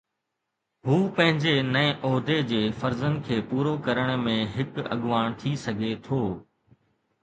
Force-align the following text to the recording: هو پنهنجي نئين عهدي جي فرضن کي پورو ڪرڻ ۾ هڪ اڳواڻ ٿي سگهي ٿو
هو 0.87 0.95
پنهنجي 1.17 1.53
نئين 1.73 1.99
عهدي 2.07 2.39
جي 2.53 2.63
فرضن 2.79 3.21
کي 3.29 3.39
پورو 3.53 3.77
ڪرڻ 3.87 4.13
۾ 4.27 4.35
هڪ 4.59 4.85
اڳواڻ 4.95 5.41
ٿي 5.41 5.57
سگهي 5.69 5.97
ٿو 6.07 6.23